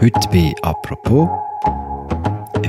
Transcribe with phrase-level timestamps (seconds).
[0.00, 1.28] Heute bei «Apropos»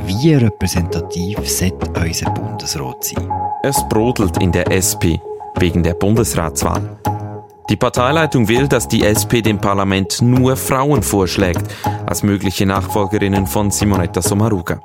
[0.05, 3.31] Wie repräsentativ sollte unser Bundesrat sein?
[3.63, 5.15] Es brodelt in der SP
[5.55, 6.99] wegen der Bundesratswahl.
[7.69, 11.63] Die Parteileitung will, dass die SP dem Parlament nur Frauen vorschlägt,
[12.05, 14.81] als mögliche Nachfolgerinnen von Simonetta Sommaruga.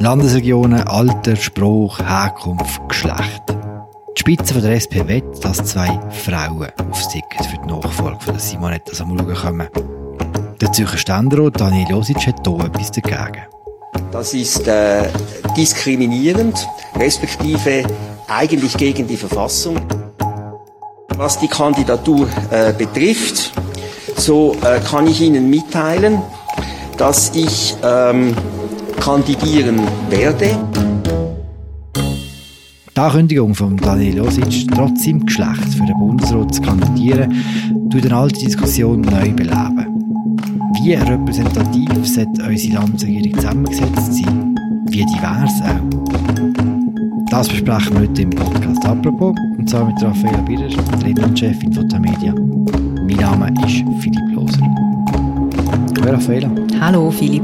[0.00, 3.42] Landesregionen, Alter, Spruch, Herkunft, Geschlecht.
[4.18, 8.94] Die Spitze der SP will, dass zwei Frauen aufs Ticket für die Nachfolge von Simonetta
[8.94, 9.68] Sommaruga kommen.
[10.60, 13.46] Der Zürcher Ständerat Daniel Josic hat hier etwas dagegen.
[14.12, 15.08] Das ist äh,
[15.56, 17.84] diskriminierend, respektive
[18.28, 19.80] eigentlich gegen die Verfassung.
[21.16, 23.52] Was die Kandidatur äh, betrifft,
[24.16, 26.20] so äh, kann ich Ihnen mitteilen,
[26.98, 28.36] dass ich ähm,
[29.00, 30.58] kandidieren werde.
[32.94, 38.16] Die Ankündigung von Daniel Josic, trotz seinem Geschlecht für den Bundesrat zu kandidieren, tut eine
[38.16, 39.89] alte Diskussion neu beleben.
[40.82, 44.58] Wie repräsentativ sollte unsere Landesregierung zusammengesetzt sein?
[44.88, 47.26] Wie divers auch?
[47.30, 50.70] Das besprechen wir heute im Podcast «Apropos» und zwar mit Raffaella Birrer,
[51.04, 52.32] Rednerin-Chefin von Tamedia.
[52.32, 54.62] Mein Name ist Philipp Loser.
[56.00, 56.50] Hallo Raffaella.
[56.80, 57.42] Hallo Philipp.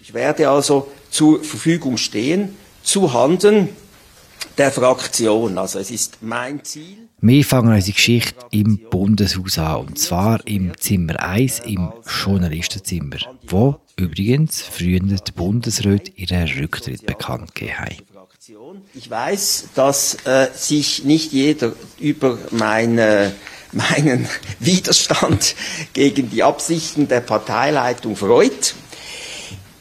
[0.00, 2.50] Ich werde also zur Verfügung stehen,
[2.84, 3.70] zu Handen
[4.60, 5.56] der Fraktion.
[5.56, 7.08] Also es ist mein Ziel.
[7.22, 13.76] Wir fangen unsere Geschichte im Bundeshaus an, und zwar im Zimmer 1, im Journalistenzimmer, wo
[13.96, 17.96] übrigens früher die Bundesrat ihren Rücktritt bekannt gegeben haben.
[18.92, 23.32] Ich weiß, dass äh, sich nicht jeder über meine,
[23.72, 25.54] meinen Widerstand
[25.94, 28.74] gegen die Absichten der Parteileitung freut.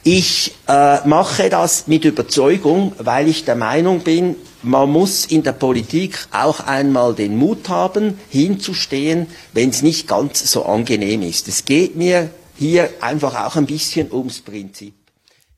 [0.03, 5.53] Ich äh, mache das mit Überzeugung, weil ich der Meinung bin, man muss in der
[5.53, 11.47] Politik auch einmal den Mut haben, hinzustehen, wenn es nicht ganz so angenehm ist.
[11.47, 14.93] Es geht mir hier einfach auch ein bisschen ums Prinzip.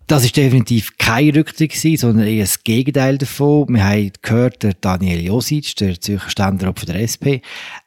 [0.07, 3.69] Das ist definitiv kein Rücktritt sondern eher das Gegenteil davon.
[3.69, 7.39] Wir haben gehört, der Daniel Josic, der Zürcher Ständerat von der SP,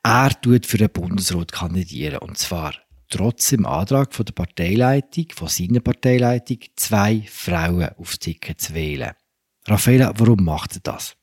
[0.02, 2.18] er tut für den Bundesrat kandidieren.
[2.18, 2.74] Und zwar
[3.10, 9.12] trotz dem Antrag von der Parteileitung, von seiner Parteileitung, zwei Frauen aufs Ticket zu wählen.
[9.66, 11.16] Raffaella, warum macht er das?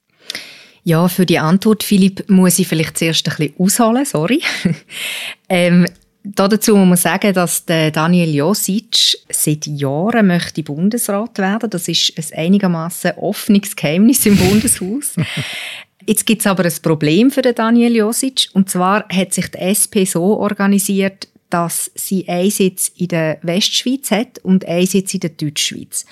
[0.83, 4.41] Ja, für die Antwort, Philipp, muss ich vielleicht zuerst ein bisschen ausholen, sorry.
[5.49, 5.85] ähm,
[6.23, 11.69] dazu muss man sagen, dass der Daniel Josic seit Jahren möchte Bundesrat werden.
[11.69, 15.15] Das ist ein einigermaßen offenes Geheimnis im Bundeshaus.
[16.07, 18.49] Jetzt gibt es aber ein Problem für den Daniel Josic.
[18.53, 24.09] Und zwar hat sich die SP so organisiert, dass sie einen Sitz in der Westschweiz
[24.09, 26.05] hat und einen Sitz in der Deutschschweiz.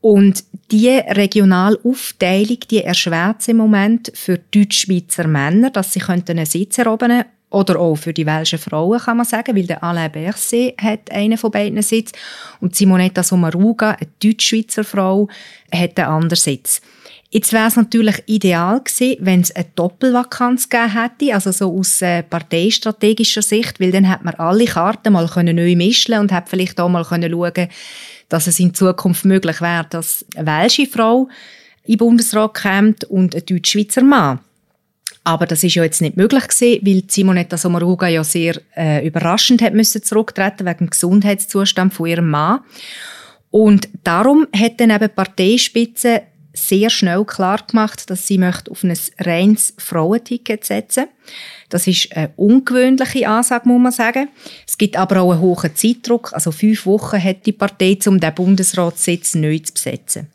[0.00, 7.24] Und die Regionalaufteilung, die erschwert im Moment für Deutschschweizer Männer, dass sie einen Sitz erobern
[7.50, 11.38] oder auch für die welschen Frauen, kann man sagen, weil der Alain Berset hat einen
[11.38, 12.12] von beiden Sitz
[12.60, 15.28] und Simonetta Sommaruga, eine Deutschschweizer Frau,
[15.72, 16.82] hat einen anderen Sitz.
[17.30, 22.00] Jetzt wäre es natürlich ideal gewesen, wenn es eine Doppelvakanz gegeben hätte, also so aus
[22.00, 26.48] äh, parteistrategischer Sicht, weil dann hätte man alle Karten mal können neu mischen und hätte
[26.48, 27.68] vielleicht auch mal können schauen,
[28.28, 31.28] dass es in Zukunft möglich wäre, dass eine welsche Frau
[31.84, 34.40] in den Bundesrat kommt und ein deutsch-schweizer Mann.
[35.24, 39.60] Aber das ist ja jetzt nicht möglich gewesen, weil Simonetta Sommaruga ja sehr äh, überraschend
[39.60, 42.60] hat müssen zurücktreten wegen dem Gesundheitszustand von ihrem Mann.
[43.50, 46.22] Und darum hat dann eben die Parteispitze
[46.52, 51.06] sehr schnell klar gemacht, dass sie möchte auf ein reines Frauenticket setzen
[51.68, 54.28] Das ist eine ungewöhnliche Ansage, muss man sagen.
[54.66, 56.32] Es gibt aber auch einen hohen Zeitdruck.
[56.32, 60.28] Also fünf Wochen hat die Partei, um den Bundesratssitz neu zu besetzen.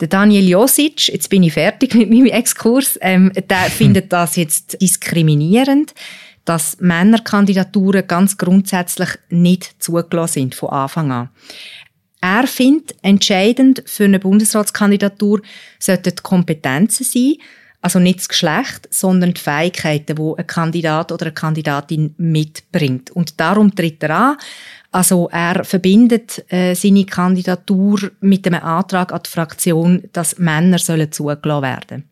[0.00, 4.80] Der Daniel Josic, jetzt bin ich fertig mit meinem Exkurs, ähm, der findet das jetzt
[4.82, 5.94] diskriminierend,
[6.44, 11.30] dass Männerkandidaturen ganz grundsätzlich nicht zugelassen sind von Anfang an.
[12.24, 15.42] Er findet, entscheidend für eine Bundesratskandidatur
[15.78, 17.34] sollten die Kompetenzen sein,
[17.82, 23.10] also nicht das Geschlecht, sondern die Fähigkeiten, die ein Kandidat oder eine Kandidatin mitbringt.
[23.10, 24.36] Und darum tritt er an.
[24.90, 31.12] Also er verbindet äh, seine Kandidatur mit einem Antrag an die Fraktion, dass Männer sollen
[31.12, 32.08] zugelassen werden.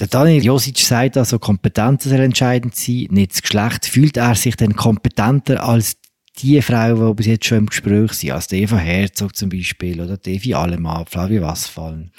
[0.00, 3.86] Der Daniel Josic sagt also, Kompetenzen sollen entscheidend sein, nicht das Geschlecht.
[3.86, 5.99] Fühlt er sich denn kompetenter als
[6.42, 10.16] die Frauen, die bis jetzt schon im Gespräch sind, als Eva Herzog zum Beispiel oder
[10.16, 12.10] Devi Allemann, Flavio Wassfallen?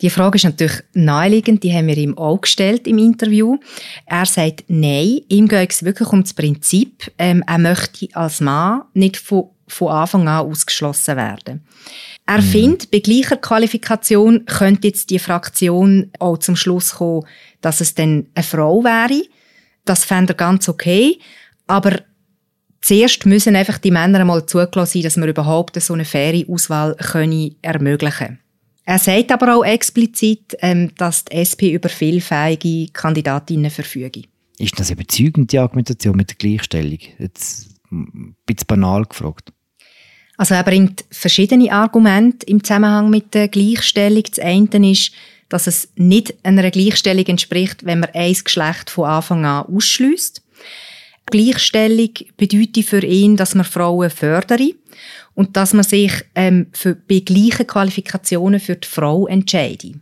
[0.00, 3.58] Die Frage ist natürlich naheliegend, die haben wir ihm auch gestellt im Interview.
[4.06, 8.82] Er sagt nein, ihm geht es wirklich um das Prinzip, ähm, er möchte als Mann
[8.92, 11.64] nicht von, von Anfang an ausgeschlossen werden.
[12.26, 12.46] Er mhm.
[12.46, 17.26] findet, bei gleicher Qualifikation könnte jetzt die Fraktion auch zum Schluss kommen,
[17.60, 19.22] dass es dann eine Frau wäre,
[19.84, 21.18] Das fände er ganz okay.
[21.66, 22.00] Aber
[22.84, 26.94] zuerst müssen einfach die Männer einmal zugelassen sein, dass wir überhaupt so eine faire Auswahl
[26.96, 28.38] können ermöglichen
[28.84, 34.22] Er sagt aber auch explizit, ähm, dass die SP über vielfähige Kandidatinnen verfüge.
[34.58, 36.98] Ist das überzeugend, die Argumentation mit der Gleichstellung?
[37.18, 39.52] Jetzt ein bisschen banal gefragt.
[40.36, 44.24] Also er bringt verschiedene Argumente im Zusammenhang mit der Gleichstellung.
[44.24, 45.12] Das eine ist,
[45.48, 50.43] dass es nicht einer Gleichstellung entspricht, wenn man ein Geschlecht von Anfang an ausschließt.
[51.26, 54.74] Gleichstellung bedeutet für ihn, dass man Frauen fördere
[55.34, 59.88] und dass man sich ähm, für, bei gleichen Qualifikationen für die Frau entscheide.
[59.88, 60.00] Mhm.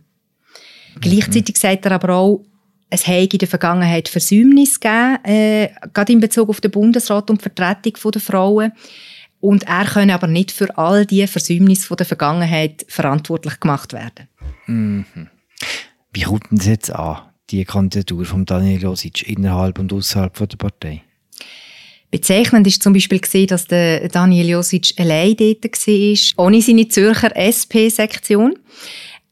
[1.01, 2.45] Gleichzeitig sagt er aber auch,
[2.89, 7.39] es habe in der Vergangenheit Versäumnisse gegeben, äh, gerade in Bezug auf den Bundesrat und
[7.39, 8.71] die Vertretung der Frauen.
[9.39, 14.27] Und er könne aber nicht für all die Versäumnisse der Vergangenheit verantwortlich gemacht werden.
[14.67, 15.05] Mhm.
[16.13, 21.01] Wie kommt das jetzt an, die Kandidatur von Daniel Josic innerhalb und außerhalb der Partei?
[22.13, 27.31] Bezeichnend ist zum Beispiel gesehen, dass der Daniel Josic allein dort war, ohne seine Zürcher
[27.33, 28.53] SP-Sektion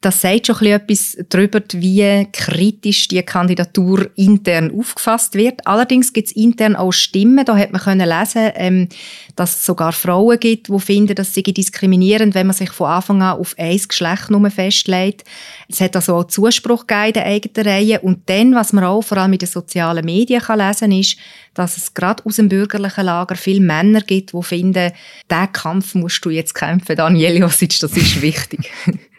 [0.01, 5.65] das sagt schon etwas darüber, wie kritisch die Kandidatur intern aufgefasst wird.
[5.67, 8.89] Allerdings gibt es intern auch Stimmen, da hat man können lesen, ähm,
[9.35, 13.21] dass es sogar Frauen gibt, die finden, dass sie diskriminierend, wenn man sich von Anfang
[13.21, 15.23] an auf ein Geschlecht nur festlegt.
[15.69, 17.99] Es hat also auch Zuspruch gegeben in der eigenen Reihe.
[18.01, 21.17] Und dann, was man auch vor allem in den sozialen Medien kann lesen ist,
[21.53, 24.93] dass es gerade aus dem bürgerlichen Lager viele Männer gibt, die finden,
[25.29, 28.71] diesen Kampf musst du jetzt kämpfen, Daniel Josic, das ist wichtig.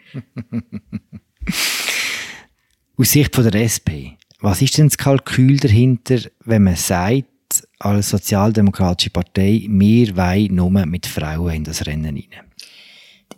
[2.97, 7.27] Aus Sicht von der SP, was ist denn das Kalkül dahinter, wenn man sagt,
[7.79, 12.52] als sozialdemokratische Partei, wir wollen nur mit Frauen in das Rennen hinein?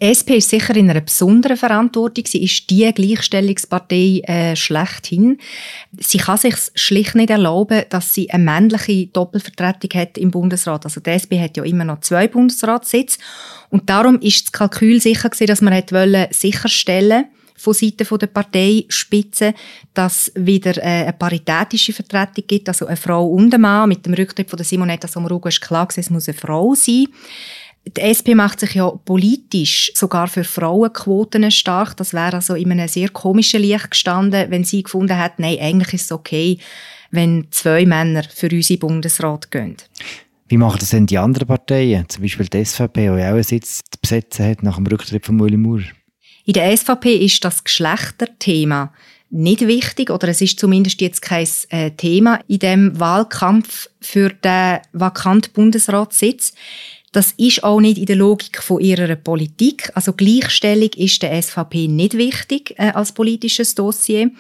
[0.02, 2.26] Die SP ist sicher in einer besonderen Verantwortung.
[2.28, 5.38] Sie ist die Gleichstellungspartei äh, schlechthin.
[5.98, 10.86] Sie kann sich schlicht nicht erlauben, dass sie eine männliche Doppelvertretung hat im Bundesrat.
[10.86, 13.20] Also die SP hat ja immer noch zwei Bundesratssitze.
[13.70, 17.26] Und darum ist das Kalkül sicher gewesen, dass man hat wollen sicherstellen
[17.58, 19.54] von Seiten der Parteispitze,
[19.94, 23.90] dass wieder äh, eine paritätische Vertretung gibt, also eine Frau und ein Mann.
[23.90, 27.08] Mit dem Rücktritt von der Simonetta Sommaruga ist klar, es muss eine Frau sein.
[27.88, 31.96] Die SP macht sich ja politisch sogar für Frauenquoten stark.
[31.98, 35.94] Das wäre also in einem sehr komischen Licht gestanden, wenn sie gefunden hat, nein, eigentlich
[35.94, 36.58] ist es okay,
[37.12, 39.78] wenn zwei Männer für unsere Bundesrat gehen.
[40.48, 42.08] Wie machen das denn die anderen Parteien?
[42.08, 45.40] Zum Beispiel die SVP, die auch einen Sitz zu besetzen hat nach dem Rücktritt von
[45.40, 45.84] Ueli Maurer.
[46.46, 48.94] In der SVP ist das Geschlechterthema
[49.32, 54.80] nicht wichtig oder es ist zumindest jetzt kein äh, Thema in dem Wahlkampf für den
[54.94, 56.54] vakanten Bundesratssitz.
[57.16, 59.90] Das ist auch nicht in der Logik von ihrer Politik.
[59.94, 64.32] Also Gleichstellung ist der SVP nicht wichtig äh, als politisches Dossier.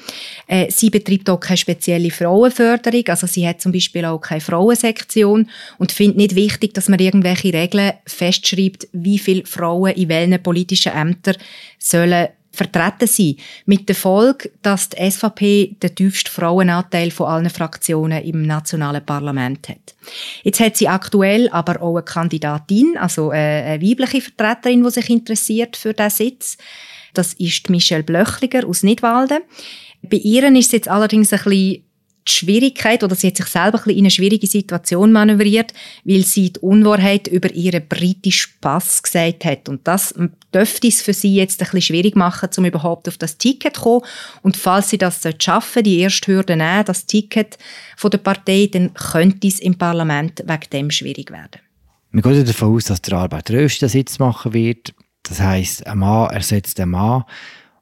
[0.48, 3.08] Äh, sie betreibt auch keine spezielle Frauenförderung.
[3.08, 7.54] Also sie hat zum Beispiel auch keine Frauensektion und findet nicht wichtig, dass man irgendwelche
[7.54, 11.38] Regeln festschreibt, wie viele Frauen in welchen politischen Ämtern
[11.80, 13.36] sollen vertreten sein.
[13.66, 19.70] Mit der Folge, dass die SVP den tiefsten Frauenanteil von allen Fraktionen im nationalen Parlament
[19.70, 19.96] hat.
[20.44, 25.76] Jetzt hat sie aktuell aber auch eine Kandidatin, also eine weibliche Vertreterin, die sich interessiert
[25.78, 26.58] für diesen Sitz.
[27.14, 29.40] Das ist Michelle Blöchliger aus Nidwalden.
[30.02, 31.85] Bei ihr ist es jetzt allerdings ein bisschen
[32.28, 35.74] die Schwierigkeit oder sie hat sich selber ein bisschen in eine schwierige Situation manövriert,
[36.04, 39.70] weil sie die Unwahrheit über ihren britischen Pass gesagt hat.
[39.70, 40.16] Und das
[40.54, 43.82] dürfte es für sie jetzt ein bisschen schwierig machen, um überhaupt auf das Ticket zu
[43.82, 44.02] kommen.
[44.42, 47.58] Und falls sie das schaffen, die erste Hürde nehmen, das Ticket
[47.96, 51.62] von der Partei, dann könnte es im Parlament wegen dem schwierig werden.
[52.12, 54.94] Wir gehen davon aus, dass der Arbeit Röst den Sitz machen wird.
[55.24, 57.24] Das heisst, ein Mann ersetzt einen Mann.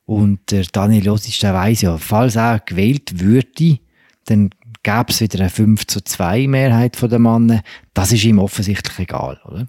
[0.05, 3.79] Und der Daniel Josic, der weiss ja, falls er gewählt würde,
[4.25, 4.51] dann
[4.83, 7.63] gäbe es wieder eine 5 zu 2 Mehrheit der Männer.
[7.93, 9.67] Das ist ihm offensichtlich egal, oder?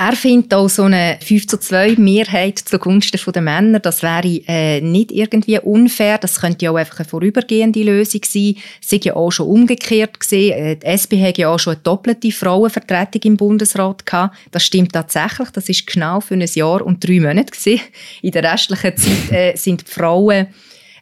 [0.00, 4.80] Er findet auch so eine 5 zu 2 Mehrheit zugunsten der Männer, das wäre äh,
[4.80, 6.18] nicht irgendwie unfair.
[6.18, 8.54] Das könnte ja auch einfach eine vorübergehende Lösung sein.
[8.80, 10.52] Ist ja auch schon umgekehrt gesehen.
[10.52, 14.36] Äh, die SP hat ja auch schon eine doppelte Frauenvertretung im Bundesrat gehabt.
[14.52, 15.50] Das stimmt tatsächlich.
[15.50, 17.80] Das ist genau für ein Jahr und drei Monate gewesen.
[18.22, 20.46] In der restlichen Zeit äh, sind die Frauen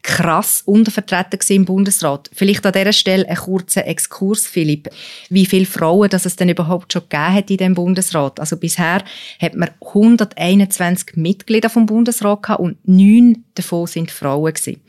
[0.06, 2.30] krass untervertreten im Bundesrat.
[2.32, 4.88] Vielleicht an dieser Stelle ein kurzer Exkurs, Philipp.
[5.30, 8.38] Wie viele Frauen dass es denn überhaupt schon gegeben hat in dem Bundesrat?
[8.38, 9.02] Also bisher
[9.40, 14.80] hat man 121 Mitglieder vom Bundesrat gehabt und neun davon sind Frauen gewesen.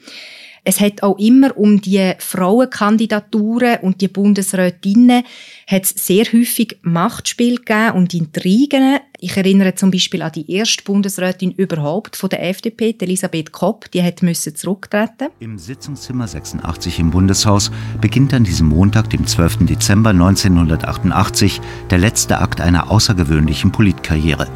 [0.69, 5.23] Es hat auch immer um die Frauenkandidaturen und die Bundesrätinnen
[5.65, 8.97] hat sehr häufig Machtspiel gegeben und Intrigen.
[9.17, 14.03] Ich erinnere zum Beispiel an die erste Bundesrätin überhaupt von der FDP, Elisabeth Kopp, die
[14.03, 15.29] hat müssen zurücktreten.
[15.39, 17.71] Im Sitzungszimmer 86 im Bundeshaus
[18.01, 19.67] beginnt an diesem Montag, dem 12.
[19.67, 24.49] Dezember 1988, der letzte Akt einer außergewöhnlichen Politkarriere.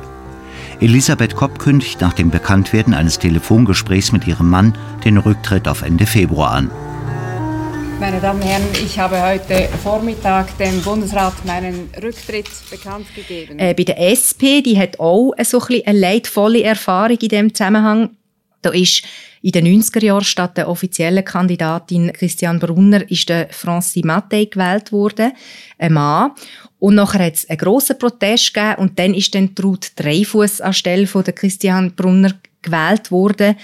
[0.82, 6.08] Elisabeth Kopp kündigt nach dem Bekanntwerden eines Telefongesprächs mit ihrem Mann den Rücktritt auf Ende
[6.08, 6.72] Februar an.
[8.00, 13.60] Meine Damen und Herren, ich habe heute Vormittag dem Bundesrat meinen Rücktritt bekannt gegeben.
[13.60, 18.18] Äh, bei der SP, die hat auch so ein eine leidvolle Erfahrung in diesem Zusammenhang.
[18.64, 19.04] Da ist
[19.44, 24.92] in den 90er Jahren statt der offiziellen Kandidatin Christian Brunner ist der Francis Mattei gewählt
[24.92, 25.32] worden,
[25.78, 26.32] ein Mann.
[26.82, 31.06] Und nachher hat es einen grossen Protest gegeben und dann ist dann Ruth Dreifuss anstelle
[31.06, 32.34] von der Christian Brunner
[32.64, 33.56] gewählt worden.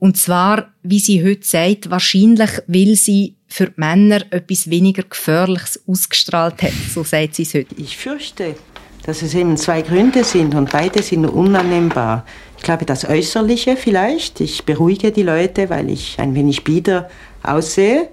[0.00, 5.80] Und zwar, wie sie heute sagt, wahrscheinlich, weil sie für die Männer etwas weniger Gefährliches
[5.86, 6.72] ausgestrahlt hat.
[6.92, 7.72] So sagt sie es heute.
[7.76, 8.56] Ich fürchte,
[9.04, 12.26] dass es eben zwei Gründe sind und beide sind unannehmbar.
[12.56, 14.40] Ich glaube, das Äußerliche vielleicht.
[14.40, 17.08] Ich beruhige die Leute, weil ich ein wenig bieder
[17.44, 18.08] aussehe.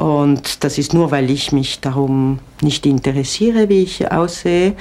[0.00, 4.72] Und das ist nur, weil ich mich darum nicht interessiere, wie ich aussehe.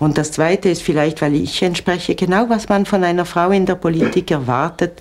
[0.00, 3.66] Und das Zweite ist vielleicht, weil ich entspreche genau, was man von einer Frau in
[3.66, 5.00] der Politik erwartet.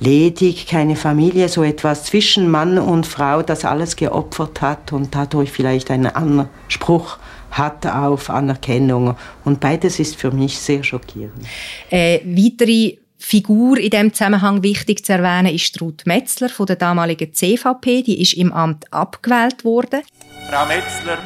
[0.00, 5.50] Ledig, keine Familie, so etwas zwischen Mann und Frau, das alles geopfert hat und dadurch
[5.50, 7.16] vielleicht einen Anspruch
[7.52, 9.16] hat auf Anerkennung.
[9.46, 11.46] Und beides ist für mich sehr schockierend.
[11.88, 17.34] Äh, weitere Figur in diesem Zusammenhang wichtig zu erwähnen ist Ruth Metzler von der damaligen
[17.34, 18.02] CVP.
[18.02, 20.02] Die ist im Amt abgewählt worden.
[20.48, 21.18] Frau Metzler,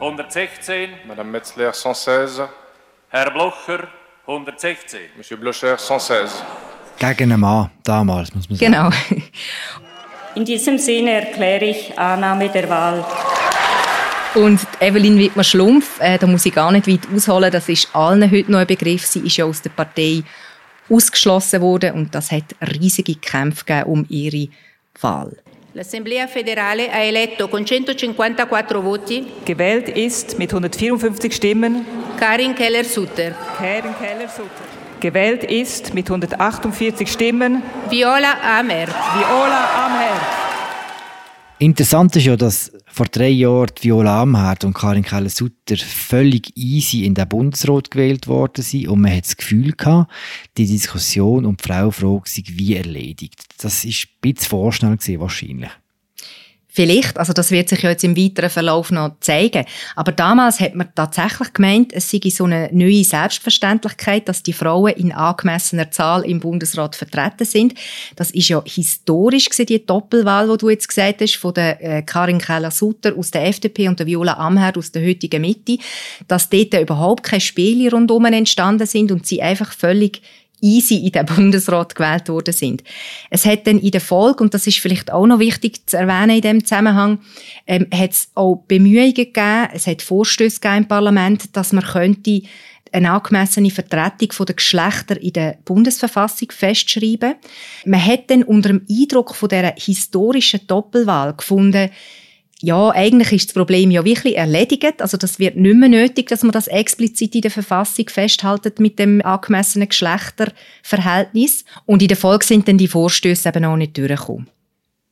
[0.00, 0.88] 116.
[1.06, 2.46] Madame Metzler, 116.
[3.08, 3.86] Herr Blocher,
[4.26, 4.98] 116.
[5.16, 6.26] Monsieur Blocher, 116.
[6.98, 8.72] Gegen einen Mann, damals, muss man sagen.
[8.72, 8.90] Genau.
[10.34, 13.06] In diesem Sinne erkläre ich Annahme der Wahl.
[14.34, 18.50] Und Evelyn Wittmer-Schlumpf, äh, da muss ich gar nicht weit ausholen, das ist allen heute
[18.50, 19.06] noch ein Begriff.
[19.06, 20.24] Sie ist ja aus der Partei
[20.88, 22.44] ausgeschlossen worden und das hat
[22.80, 24.48] riesige Kämpfe gegeben um ihre
[25.00, 25.36] Wahl.
[25.74, 29.26] L'Assemblea federale ha eletto con 154 voti.
[29.44, 31.84] Gewählt ist mit 154 Stimmen.
[32.16, 33.32] Karin Keller-Sutter.
[33.58, 34.64] Karin Keller-Sutter.
[35.00, 37.62] Gewählt ist mit 148 Stimmen.
[37.90, 38.86] Viola Amer.
[38.86, 40.43] Viola Amher.
[41.58, 47.14] Interessant ist ja, dass vor drei Jahren Viola Amherd und Karin Keller-Sutter völlig easy in
[47.14, 50.10] den Bundesrat gewählt worden sind und man hat das Gefühl gehabt,
[50.56, 53.44] die Diskussion um die Frauenfrage sei wie erledigt.
[53.58, 55.70] Das ist ein bisschen vorschnell gewesen, wahrscheinlich.
[56.76, 59.64] Vielleicht, also das wird sich ja jetzt im weiteren Verlauf noch zeigen.
[59.94, 64.92] Aber damals hat man tatsächlich gemeint, es sei so eine neue Selbstverständlichkeit, dass die Frauen
[64.94, 67.74] in angemessener Zahl im Bundesrat vertreten sind.
[68.16, 72.02] Das ist ja historisch gewesen, die Doppelwahl, die du jetzt gesagt hast, von der äh,
[72.02, 75.78] Karin Keller-Sutter aus der FDP und der Viola Amherd aus der heutigen Mitte,
[76.26, 80.22] dass dort überhaupt keine Spiele rundum entstanden sind und sie einfach völlig
[80.64, 82.82] easy in den Bundesrat gewählt worden sind.
[83.30, 86.36] Es hat dann in der Folge, und das ist vielleicht auch noch wichtig zu erwähnen
[86.36, 87.20] in dem Zusammenhang,
[87.66, 92.42] ähm, hat es auch Bemühungen gegeben, es hat Vorstöße gegeben im Parlament, dass man könnte
[92.94, 97.34] eine angemessene Vertretung der Geschlechter in der Bundesverfassung festschreiben.
[97.84, 101.90] Man hat dann unter dem Eindruck von der historischen Doppelwahl gefunden,
[102.64, 105.02] ja, eigentlich ist das Problem ja wirklich erledigt.
[105.02, 108.98] Also das wird nicht mehr nötig, dass man das explizit in der Verfassung festhaltet mit
[108.98, 111.64] dem angemessenen Geschlechterverhältnis.
[111.84, 114.48] Und in der Folge sind dann die Vorstöße eben auch nicht durchgekommen.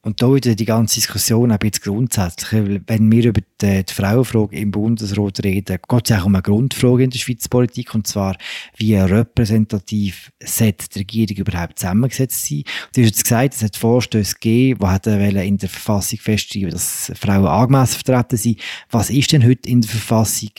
[0.05, 2.81] Und da wieder die ganze Diskussion ein bisschen grundsätzlich.
[2.89, 7.05] Wenn wir über die, die Frauenfrage im Bundesrat reden, geht es auch um eine Grundfrage
[7.05, 8.37] in der Schweizer Politik, und zwar,
[8.77, 12.65] wie repräsentativ sollte die Regierung überhaupt zusammengesetzt sein.
[12.93, 17.47] Du hast jetzt gesagt, es hat Vorstöße gegeben, die in der Verfassung festschreiben, dass Frauen
[17.47, 18.61] angemessen vertreten sind.
[18.91, 20.51] Was ist denn heute in der Verfassung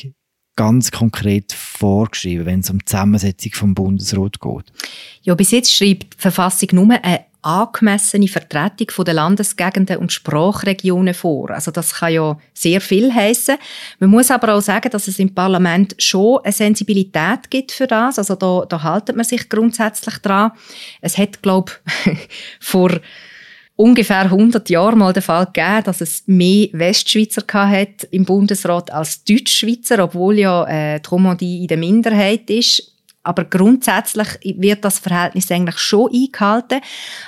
[0.56, 4.72] ganz konkret vorgeschrieben, wenn es um die Zusammensetzung vom Bundesrat geht?
[5.24, 11.52] Ja, bis jetzt schreibt die Verfassung nur eine angemessene Vertretung der Landesgegenden und Sprachregionen vor.
[11.52, 13.58] Also das kann ja sehr viel heißen.
[14.00, 18.18] Man muss aber auch sagen, dass es im Parlament schon eine Sensibilität gibt für das.
[18.18, 20.52] Also da, da haltet man sich grundsätzlich dran.
[21.02, 21.74] Es hat, glaube
[22.60, 22.92] vor
[23.76, 29.24] ungefähr 100 Jahren mal den Fall gegeben, dass es mehr Westschweizer hat im Bundesrat als
[29.24, 32.93] Deutschschweizer, obwohl ja äh, die Romandie in der Minderheit ist.
[33.24, 36.82] Aber grundsätzlich wird das Verhältnis eigentlich schon eingehalten.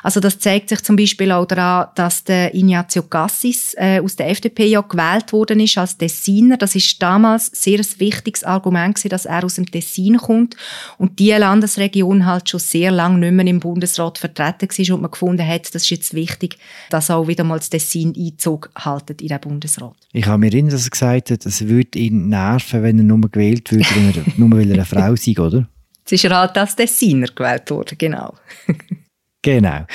[0.04, 4.30] Also das zeigt sich zum Beispiel auch daran, dass der Ignazio Cassis äh, aus der
[4.30, 6.58] FDP ja gewählt worden ist als Tessiner.
[6.58, 10.58] Das ist damals sehr ein wichtiges Argument gewesen, dass er aus dem Tessin kommt
[10.98, 15.12] und die Landesregion halt schon sehr lange nicht mehr im Bundesrat vertreten war und man
[15.12, 16.58] gefunden hat, das ist jetzt wichtig,
[16.90, 19.96] dass auch wieder mal das Tessin Einzug haltet in den Bundesrat.
[20.12, 23.22] Ich habe mir erinnert, dass er gesagt hat, es würde ihn nerven, wenn er nur
[23.30, 25.68] gewählt würde, nur weil er eine Frau sei, oder?
[26.06, 28.36] Jetzt ist er halt als Tessiner gewählt worden, genau.
[29.42, 29.88] genau.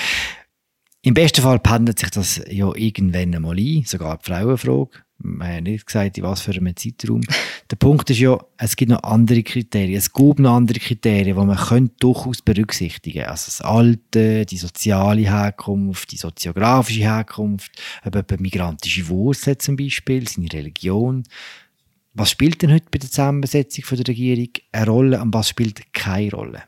[1.02, 4.90] Im besten Fall pendelt sich das ja irgendwann einmal ein, sogar die Frauenfrage.
[5.22, 7.20] Wir haben nicht gesagt, in was für einem Zeitraum.
[7.70, 9.96] Der Punkt ist ja, es gibt noch andere Kriterien.
[9.96, 15.20] Es gibt noch andere Kriterien, die man könnte durchaus berücksichtigen Also das Alte, die soziale
[15.20, 17.70] Herkunft, die soziografische Herkunft,
[18.04, 21.22] eben migrantische Wurzeln zum Beispiel, seine Religion.
[22.14, 26.30] Was spielt denn heute bei der Zusammensetzung der Regierung eine Rolle und was spielt keine
[26.32, 26.62] Rolle?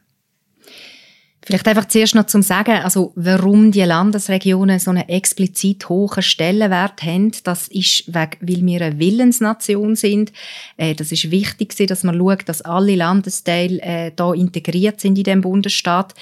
[1.44, 7.02] Vielleicht einfach zuerst noch zum Sagen, also warum die Landesregionen so einen explizit hohen Stellenwert
[7.02, 10.32] haben, das ist, weil wir eine Willensnation sind.
[10.76, 15.24] Äh, das ist wichtig, dass man schaut, dass alle Landesteile äh, da integriert sind in
[15.24, 16.14] dem Bundesstaat.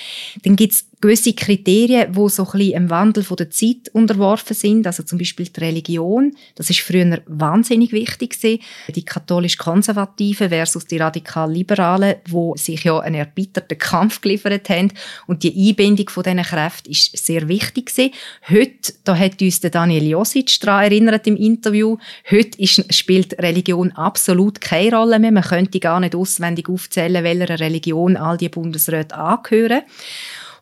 [0.43, 4.87] Dann gibt's gewisse Kriterien, wo so ein bisschen im Wandel von der Zeit unterworfen sind,
[4.87, 6.33] also zum Beispiel die Religion.
[6.57, 8.61] Das ist früher wahnsinnig wichtig gewesen.
[8.95, 14.93] Die katholisch-konservativen versus die radikal-liberalen, wo sich ja einen erbitterten Kampf geliefert haben.
[15.27, 18.13] Und die Einbindung von diesen Kräften ist sehr wichtig gewesen.
[18.49, 21.97] Heute, da hat uns der Daniel Josic daran erinnert im Interview,
[22.31, 25.33] heute ist, spielt Religion absolut keine Rolle mehr.
[25.33, 29.83] Man könnte gar nicht auswendig aufzählen, welcher Religion all die Bundesräte angehören.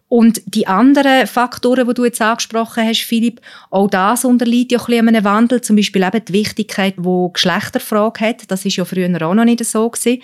[0.09, 4.87] Und die anderen Faktoren, die du jetzt angesprochen hast, Philipp, auch das unterliegt ja ein
[4.87, 5.61] bisschen einem Wandel.
[5.61, 8.51] Zum Beispiel eben die Wichtigkeit, die Geschlechterfrage hat.
[8.51, 10.23] Das ist ja früher auch noch nicht so gewesen.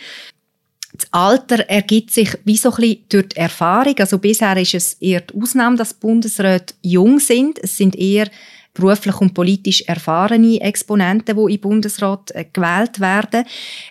[0.94, 3.94] Das Alter ergibt sich wie so ein bisschen durch die Erfahrung.
[3.98, 7.58] Also bisher ist es eher die Ausnahme, dass Bundesräte jung sind.
[7.58, 8.30] Es sind eher
[8.74, 13.44] beruflich und politisch erfahrene Exponenten, die im Bundesrat äh, gewählt werden.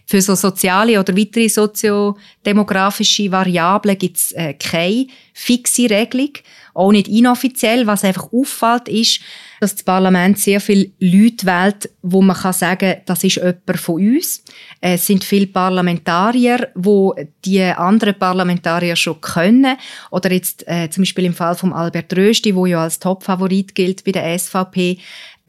[0.05, 6.33] Für so soziale oder weitere soziodemografische Variablen gibt es äh, keine fixe Regelung,
[6.73, 7.87] auch nicht inoffiziell.
[7.87, 9.21] Was einfach auffällt, ist,
[9.63, 13.95] dass das Parlament sehr viele Leute wählt, wo man kann sagen, das ist jemand von
[13.95, 14.43] uns.
[14.81, 17.15] Es sind viele Parlamentarier, wo
[17.45, 19.77] die anderen Parlamentarier schon können.
[20.11, 24.03] Oder jetzt äh, zum Beispiel im Fall von Albert Rösti, wo ja als Topfavorit gilt
[24.03, 24.97] bei der SVP,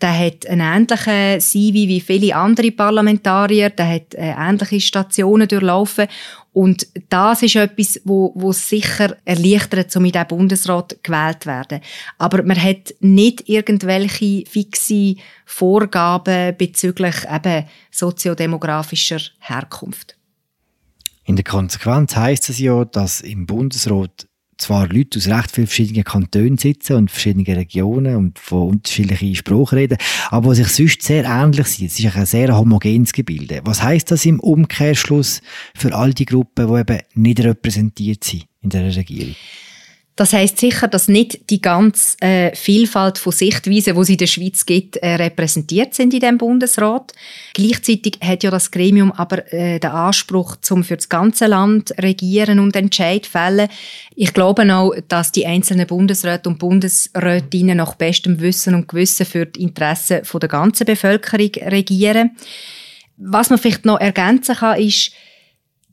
[0.04, 6.08] der hat einen ähnlichen CV wie viele andere Parlamentarier, der hat äh, ähnliche Stationen durchlaufen
[6.52, 11.80] und das ist etwas, wo, wo sicher erleichtert, um in diesen Bundesrat gewählt werden.
[12.18, 20.18] Aber man hat nicht irgendwelche fixe Vorgaben bezüglich eben soziodemografischer Herkunft.
[21.24, 26.04] In der Konsequenz heißt es ja, dass im Bundesrat zwar Leute aus recht vielen verschiedenen
[26.04, 29.98] Kantonen sitzen und verschiedenen Regionen und von unterschiedlichen Sprachen reden,
[30.30, 31.86] aber die sich sonst sehr ähnlich sind.
[31.86, 33.60] Es ist ein sehr homogenes Gebilde.
[33.64, 35.42] Was heißt das im Umkehrschluss
[35.76, 39.34] für all die Gruppen, die eben nicht repräsentiert sind in der Regierung?
[40.16, 44.28] Das heißt sicher, dass nicht die ganze äh, Vielfalt von Sichtweisen, die es in der
[44.28, 47.12] Schweiz gibt, äh, repräsentiert sind in dem Bundesrat.
[47.52, 52.60] Gleichzeitig hat ja das Gremium aber äh, den Anspruch, zum für das ganze Land regieren
[52.60, 53.68] und Entscheid fällen.
[54.14, 59.46] Ich glaube auch, dass die einzelnen Bundesräte und Bundesrätinnen nach bestem Wissen und Gewissen für
[59.46, 62.36] die Interessen der ganzen Bevölkerung regieren.
[63.16, 65.10] Was man vielleicht noch ergänzen kann, ist,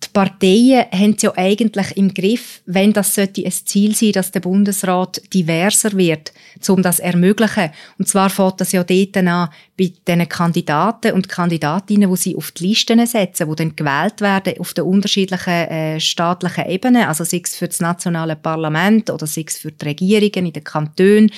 [0.04, 4.32] die Parteien haben es ja eigentlich im Griff, wenn das sollte ein Ziel sein, dass
[4.32, 6.34] der Bundesrat diverser wird,
[6.68, 7.70] um das zu ermöglichen.
[8.00, 12.52] Und zwar fängt das ja dort an bei den Kandidaten und Kandidatinnen, die sie auf
[12.52, 17.42] die Listen setzen, die dann gewählt werden auf den unterschiedlichen äh, staatlichen Ebenen, also sei
[17.44, 21.32] es für das nationale Parlament oder sei es für die Regierungen in den Kantonen.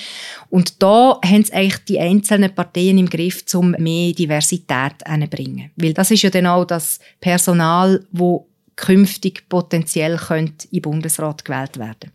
[0.48, 5.70] Und da haben es eigentlich die einzelnen Parteien im Griff, um mehr Diversität einzubringen.
[5.76, 11.78] Weil das ist ja dann auch das Personal, wo künftig potenziell könnte im Bundesrat gewählt
[11.78, 12.10] werden.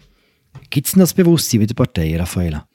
[0.70, 2.66] Gibt es das Bewusstsein bei der Partei, Raffaella?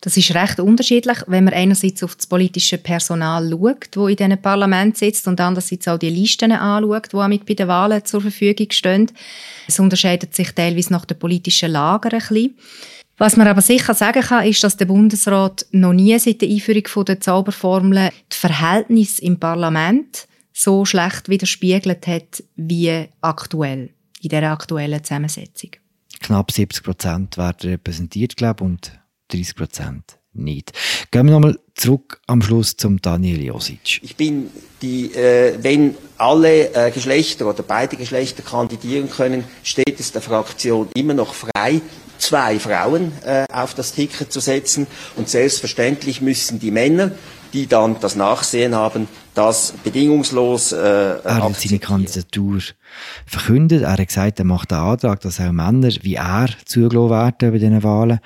[0.00, 4.40] Das ist recht unterschiedlich, wenn man einerseits auf das politische Personal schaut, wo in diesem
[4.40, 8.70] Parlament sitzt, und andererseits auch die Listen anschaut, die mit bei den Wahlen zur Verfügung
[8.70, 9.10] stehen.
[9.66, 12.56] Es unterscheidet sich teilweise nach den politischen Lager ein bisschen.
[13.18, 17.04] Was man aber sicher sagen kann, ist, dass der Bundesrat noch nie seit der Einführung
[17.06, 23.90] der Zauberformel das Verhältnis im Parlament so schlecht widerspiegelt hat wie aktuell,
[24.22, 25.70] in der aktuellen Zusammensetzung.
[26.20, 28.92] Knapp 70 Prozent werden repräsentiert, glaube ich, und
[29.28, 30.72] 30 Prozent nicht.
[31.10, 34.00] Gehen wir nochmal zurück am Schluss zum Daniel Josic.
[34.02, 40.12] Ich bin die, äh, wenn alle äh, Geschlechter oder beide Geschlechter kandidieren können, steht es
[40.12, 41.80] der Fraktion immer noch frei,
[42.18, 44.86] zwei Frauen äh, auf das Ticket zu setzen.
[45.16, 47.12] Und selbstverständlich müssen die Männer,
[47.52, 52.60] die dann das Nachsehen haben, das bedingungslos äh, Er hat seine Kandidatur
[53.26, 53.82] verkündet.
[53.82, 57.58] Er hat gesagt, er macht den Antrag, dass auch Männer wie er zugelassen werden bei
[57.58, 58.20] diesen Wahlen.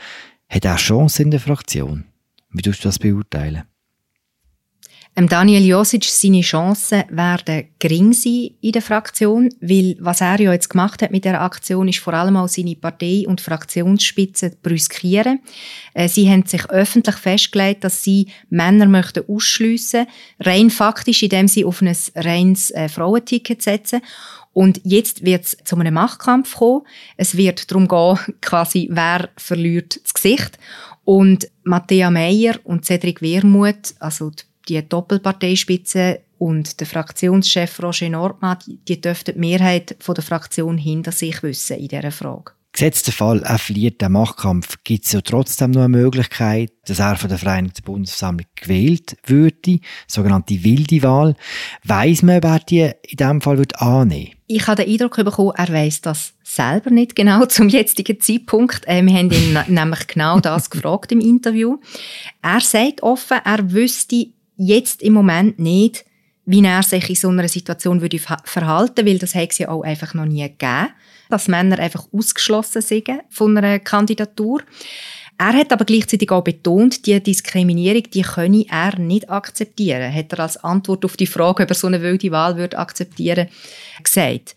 [0.49, 2.05] Hat er Chancen in der Fraktion?
[2.51, 3.65] Wie tust du das beurteilen?
[5.17, 10.53] Ähm, Daniel Josic, seine Chancen werden gering sein in der Fraktion, weil was er ja
[10.53, 15.41] jetzt gemacht hat mit der Aktion, ist vor allem auch seine Partei- und Fraktionsspitze brüskieren.
[15.95, 20.07] Äh, sie haben sich öffentlich festgelegt, dass sie Männer möchten ausschliessen,
[20.39, 24.03] rein faktisch, indem sie auf ein reines äh, Frauenticket setzen.
[24.53, 26.83] Und jetzt wird es zu einem Machtkampf kommen.
[27.17, 30.59] Es wird darum gehen, quasi, wer verliert das Gesicht.
[31.05, 38.59] Und Matthäa Meyer und Cedric Wermuth, also die die Doppelparteispitze und der Fraktionschef Roger Nordmann,
[38.67, 42.53] die dürften die Mehrheit von der Fraktion hinter sich wissen in dieser Frage.
[42.73, 47.01] Gesetzt der Fall, er verliert den Machtkampf, gibt es ja trotzdem noch eine Möglichkeit, dass
[47.01, 51.35] er von der Vereinigten Bundesversammlung gewählt würde, sogenannte wilde Wahl.
[51.83, 55.53] Weiss man, ob er die in diesem Fall würde annehmen Ich habe den Eindruck bekommen,
[55.57, 58.87] er weiss das selber nicht genau zum jetzigen Zeitpunkt.
[58.87, 61.79] Äh, wir haben ihn nämlich genau das gefragt im Interview.
[62.41, 64.29] Er sagt offen, er wüsste
[64.61, 66.05] jetzt im Moment nicht,
[66.45, 69.83] wie er sich in so einer Situation würde verhalten, weil das hat es ja auch
[69.83, 70.89] einfach noch nie gegeben,
[71.31, 74.63] dass Männer einfach ausgeschlossen sind von einer Kandidatur.
[75.39, 80.41] Er hat aber gleichzeitig auch betont, die Diskriminierung, die könne er nicht akzeptieren, hat er
[80.41, 83.49] als Antwort auf die Frage, ob er so eine wilde Wahl würde akzeptieren,
[84.03, 84.55] gesagt.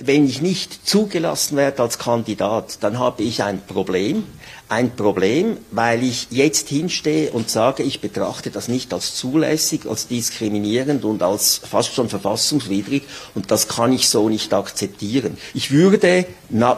[0.00, 4.24] Wenn ich nicht zugelassen werde als Kandidat, dann habe ich ein Problem.
[4.68, 10.08] Ein Problem, weil ich jetzt hinstehe und sage, ich betrachte das nicht als zulässig, als
[10.08, 13.02] diskriminierend und als fast schon verfassungswidrig
[13.34, 15.36] und das kann ich so nicht akzeptieren.
[15.52, 16.26] Ich würde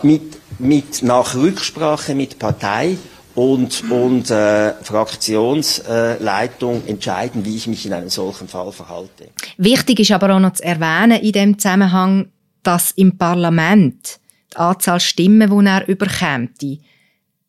[0.03, 0.22] mit,
[0.59, 2.99] mit, nach Rücksprache mit Partei
[3.37, 9.29] und, und äh, Fraktionsleitung äh, entscheiden, wie ich mich in einem solchen Fall verhalte.
[9.59, 12.29] Wichtig ist aber auch noch zu erwähnen in dem Zusammenhang,
[12.66, 14.18] dass im Parlament
[14.52, 16.59] die Anzahl Stimmen, die er überkämt,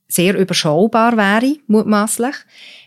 [0.08, 2.36] sehr überschaubar wäre, mutmaßlich.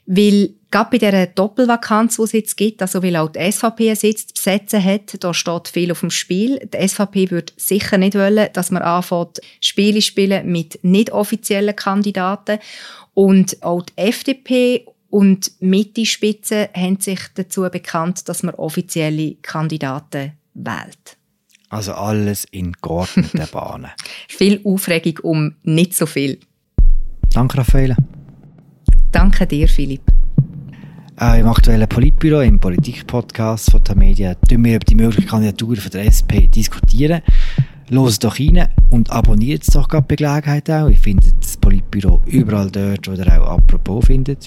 [0.06, 3.96] Weil gerade bei dieser Doppelvakanz, die es jetzt gibt, also weil auch die SVP einen
[3.96, 6.58] Sitz zu besetzen hat, da steht viel auf dem Spiel.
[6.72, 12.58] Die SVP würde sicher nicht wollen, dass man anfängt, Spiele spielen mit nicht offiziellen Kandidaten.
[13.12, 21.19] Und auch die FDP und Mitte-Spitze haben sich dazu bekannt, dass man offizielle Kandidaten wählt.
[21.70, 23.90] Also alles in geordneten Bahnen.
[24.28, 26.38] viel Aufregung um nicht so viel.
[27.32, 27.96] Danke, Raffaele.
[29.12, 30.02] Danke dir, Philipp.
[31.20, 35.76] Äh, Im aktuellen Politbüro, im Politik-Podcast von der Medien, diskutieren wir über die mögliche Kandidatur
[35.76, 37.22] von der SP diskutieren.
[37.88, 40.88] Los doch rein und abonniert doch gerade bei Gelegenheit auch.
[40.88, 44.46] Ich finde das Politbüro überall dort, wo ihr auch apropos findet.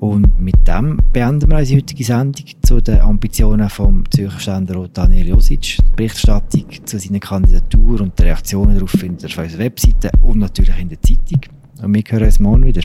[0.00, 5.28] Und mit dem beenden wir unsere heutige Sendung zu den Ambitionen vom Zürcher Ständerat Daniel
[5.28, 5.78] Josic.
[5.78, 10.38] Die Berichterstattung zu seiner Kandidatur und die Reaktionen darauf findet ihr auf unserer Webseite und
[10.38, 11.40] natürlich in der Zeitung.
[11.82, 12.82] Und wir hören uns morgen wieder.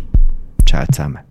[0.65, 1.30] Ciao zusammen.